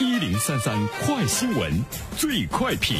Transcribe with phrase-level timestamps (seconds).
[0.00, 1.84] 一零三三快新闻，
[2.16, 2.94] 最快评。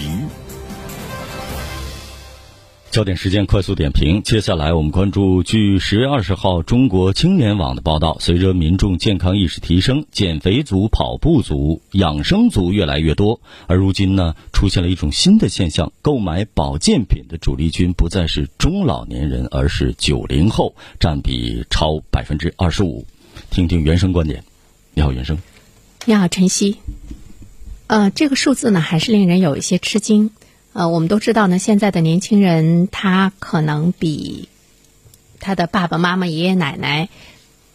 [2.91, 23.07] 焦点时间快速点评，接下来我们关注，据十月二十号中国青年网的报道，随着民众健康意识提升，减肥族、跑步族、养生族越来越多，而如今呢，出现了一种新的现象，购买保健品的主力军不再是中老年人，而是九零后，占比超百分之二十五。
[23.51, 24.43] 听听原生观点，
[24.95, 25.39] 你好，原生。
[26.09, 26.79] 你好，晨曦。
[27.87, 30.31] 呃，这个数字呢，还是令人有一些吃惊。
[30.73, 34.49] 呃，我们都知道呢，现在的年轻人他可能比
[35.39, 37.11] 他的爸爸妈妈、爷爷奶奶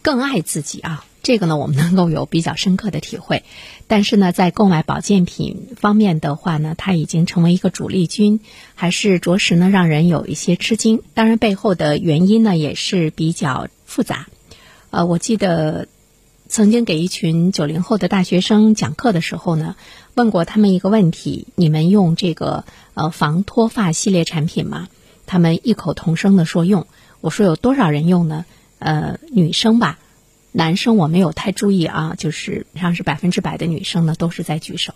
[0.02, 1.06] 更爱自己啊。
[1.22, 3.44] 这个呢，我们能够有比较深刻的体会。
[3.86, 8.40] 但是呢，在购买保健品方面的话呢，它已经成为一个主力军，
[8.74, 11.02] 还是着实呢让人有一些吃惊。
[11.14, 14.26] 当然，背后的原因呢也是比较复杂。
[14.90, 15.86] 呃，我记得
[16.54, 19.74] 曾经给一群九零后的大学生讲课的时候呢。
[20.14, 24.86] 问过他们一个问题：你们用这个呃防脱发系列产品吗？
[25.26, 26.86] 他们异口同声的说用。
[27.20, 28.44] 我说有多少人用呢？
[28.78, 29.98] 呃，女生吧，
[30.52, 34.94] 男生我没有太注意啊，就是像是百分之百的女生呢都是在举手。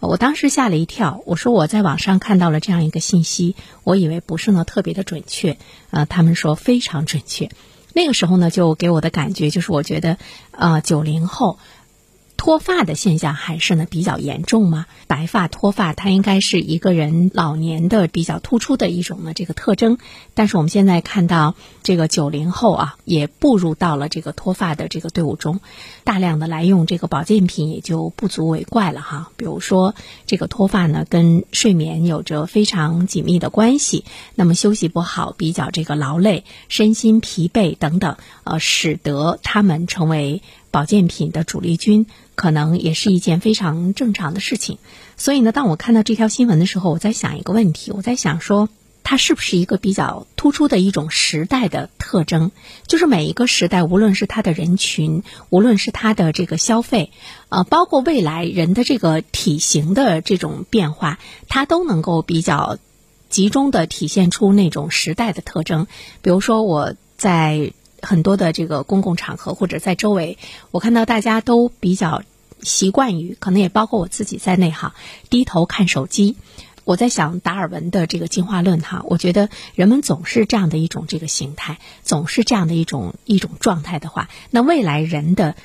[0.00, 3.54] 我当时吓了一跳，我说我在网上看到了这样一个信息，
[3.84, 5.56] 我以为不是呢特别的准确。
[5.90, 7.48] 呃，他们说非常准确。
[7.96, 10.18] 那个时候呢，就给我的感觉就是，我觉得
[10.50, 11.58] 呃九零后。
[12.36, 14.86] 脱发的现象还是呢比较严重吗？
[15.06, 19.98] 白发脱发，它应该是一个人老年的比较突出的一种呢这个特征。
[20.34, 25.60] 但是我们现在看到这个九零后啊，也步入到了这个脱发的这个队伍中，
[26.04, 29.30] 大量的来用这个保健品也就不足为怪了哈。
[29.36, 29.94] 比如说
[30.26, 34.04] 这个脱发呢，跟睡眠有着非常紧密的关系。
[34.34, 40.42] 那么休息不好，比较这个劳累，身心疲惫等等，呃，使得他们成为。
[40.76, 44.76] 保健品的主力军可能也是一件非常正常的事情，
[45.16, 48.68] 所以呢，当我看到这条新闻的时候，我在想一个问题，我在想说，
[49.02, 52.50] 它是不是一个比较突出的一种时代的特征？
[52.86, 57.10] 就是每一个时代，无论是它的人群，无论是它的这个消费，
[57.48, 62.76] 呃，包括未来人的这个体型的这种变化，它都能够比较
[63.30, 65.86] 集中的体现出那种时代的特征。
[66.20, 67.72] 比如说我在。
[68.02, 70.38] 很多的这个公共场合或者在周围，
[70.70, 72.22] 我看到大家都比较
[72.62, 74.94] 习惯于，可能也包括我自己在内哈，
[75.30, 76.36] 低头看手机。
[76.84, 85.56] 我在想达尔文的这个进化论哈，我觉得人们总是这样的一种这个形态，总是这样的一种一种状态的话，那未来人的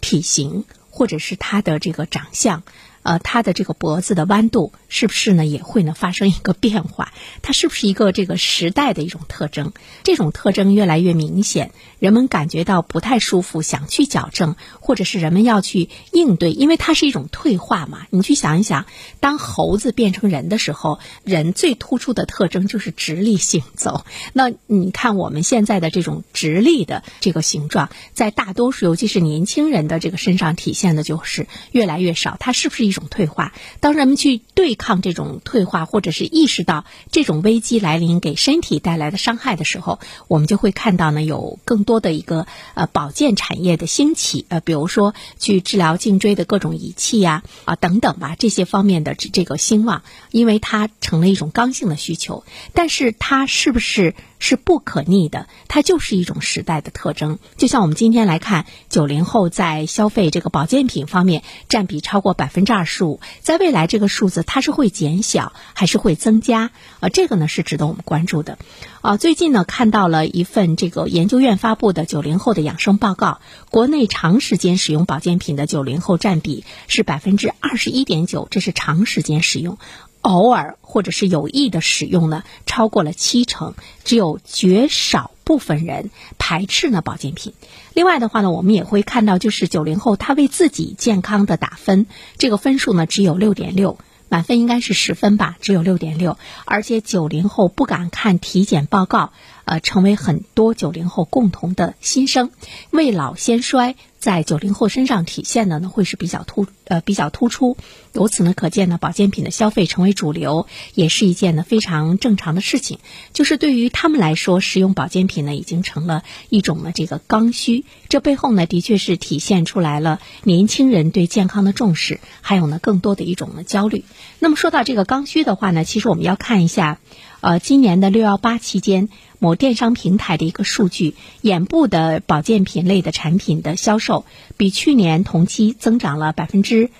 [0.00, 2.62] 体型或者是他的这个长相。
[3.08, 7.14] 呃，它的这个脖子的弯度是不是呢也会呢发生一个变化？
[7.40, 9.72] 它是不是一个这个时代的一种特征？
[10.02, 11.70] 这种特征越来越明显，
[12.00, 18.06] 人们感觉到不太舒服，想去矫正，或者是人们要去应对，因为它是一种退化嘛。
[18.10, 18.84] 你去想一想，
[19.20, 24.04] 当猴子变成人的时候，人最突出的特征就是直立行走。
[24.34, 32.36] 那你看我们现在的这种直立的这个形状，在大多数尤其是年轻人的这个身上体现的就是越来越少。
[32.38, 32.97] 它是不是一？
[33.06, 54.14] 退化，当人们去对抗这种退化，或者是意识到这种危机来临给身体带来的伤害的时候，我们就会看到呢，有更多的一个呃保健产业的兴起，呃，比如说去治疗颈椎的各种仪器呀，啊等等吧，这些方面的这个兴旺，因为它成了一种刚性的需求，但是它是不是？
[54.38, 57.38] 是不可逆的，它就是一种时代的特征。
[57.56, 66.70] 就像我们今天来看，九零后在消费这个保健品方面占比超过百分之二十五，在未来这个数字它是会减小还是会增加？
[67.00, 68.58] 啊，这个呢是值得我们关注的。
[69.00, 79.78] 啊，最近呢看到了一份这个研究院发布的九零后的养生报告，国内长时间使用保健品的九零后占比是百分之二十一点九，这是长时间使用。
[80.20, 83.74] 偶尔或者是有意的使用呢，超过了七成，
[84.04, 87.54] 只有绝少部分人排斥呢保健品。
[87.94, 92.06] 另外的话呢，我们也会看到，就是九零后他为自己健康的打分，
[92.36, 93.98] 这个分数呢只有六点六，
[94.28, 96.36] 满分应该是十分吧，只有六点六。
[96.64, 99.32] 而且九零后不敢看体检报告，
[99.64, 102.50] 呃，成为很多九零后共同的心声。
[102.90, 103.96] 未老先衰。
[104.18, 107.76] 在九零后身上体现的呢，会是比较突呃比较突出。
[108.12, 112.98] 由此呢，可见呢，保健品的消费成为主流，也是一件呢非常正常的事情。
[113.32, 117.84] 就是对于他们来说，使用保健品呢，已经成了一种呢这个刚需。
[118.08, 124.04] 这背后呢，的确是体现出来了年轻人对健康的重视，还有呢更多的一种呢焦虑。
[124.40, 126.98] 那么说到这个刚需的话呢，其实我们要看一下，
[127.40, 129.08] 呃，今年的六幺八期间。
[129.40, 134.24] 某电商平台的一个数据，眼部的保健品类的产品的销售
[134.56, 136.90] 比去年同期增长了百分之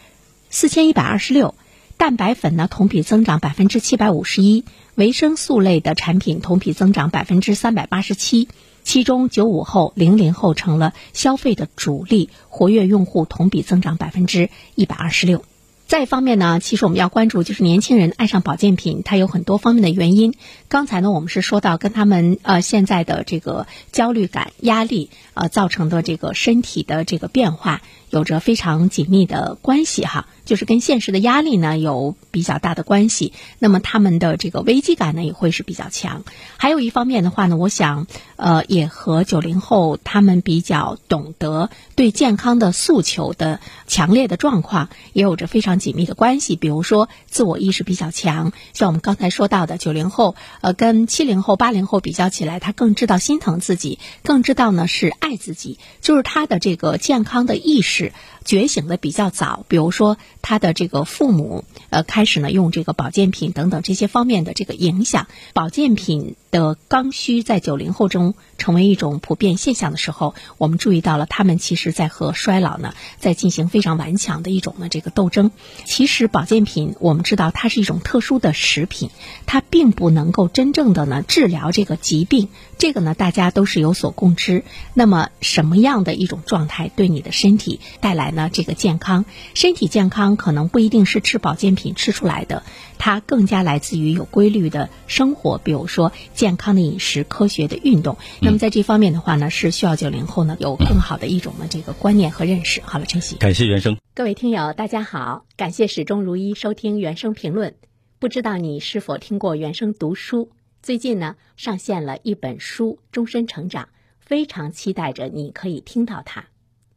[0.49, 1.57] 四千一百二十六。
[1.97, 4.63] 蛋白粉呢，同比增长百分之七百五十一；
[4.95, 8.47] 维生素类的产品同比增长百分之三百八十七。
[8.85, 15.43] 其中，九五后、零零后成了消费的主力，活跃用户同比增长百分之一百二十六。
[15.89, 20.35] 再一方面呢，其实我们要关注就是年轻人爱上保健品，它有很多方面的原因。
[20.69, 33.33] 刚才呢，我们是说到跟他们呃现在的这个焦虑感、压力呃造成的这个身体的这个变化有着非常紧密的关系哈，就是跟现实的压力呢有比较大的关系。
[33.59, 36.25] 那么他们的这个危机感呢也会是比较强。
[36.59, 38.07] 还有一方面的话呢，我想
[38.37, 45.79] 呃也和九零后他们比较懂得对健康的诉求的强烈的状况也有着非常。
[45.79, 58.13] 紧密的关系，比如说自我意识比较强，像我们刚才说到的九零后，呃，跟七零后、八零后比较起来，他更知道心疼自己，更知道呢是爱自己，就是他的这个健康的意识是
[58.45, 59.65] 觉醒的比较早。
[59.69, 75.51] 比如说他的这个父母，呃，开始呢用这个保健品等等这些方面的这个影响，保健品的刚需在九零后中成为一种普遍现象的时候，我们注意到了他们其实在和衰老呢在进行非常顽强的一种呢这个斗争。
[75.85, 79.11] 其实保健品，我们知道它是一种特殊的食品，
[79.47, 82.49] 它并不能够真正的呢治疗这个疾病。
[82.79, 84.63] 这个呢，大家都是有所共知。
[84.95, 89.25] 那么，什么样的一种状态对你的身体带来呢这个健康？
[89.55, 92.63] 身体健康可能不一定是吃保健品吃出来的，
[92.97, 98.17] 它更加来自于有规律的生活，比如说健康的饮食、科学的运动。
[98.41, 102.81] 那么在这方面的话呢，是需要九零后呢有更好的一种呢这个观念和认识。
[102.83, 103.99] 好了，晨曦，感谢原生。
[104.15, 107.75] 各位听友，大家好，感谢始终如一收听原声评论。
[108.21, 110.53] 不知道你是否听过原声读书？
[110.81, 113.85] 最近呢，上线了一本书《终身成长》，
[114.21, 116.43] 非常期待着你可以听到它。《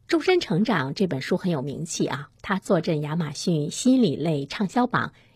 [0.06, 5.12] 终身成长》这本书很有名气啊，它坐镇亚马逊心理类畅销榜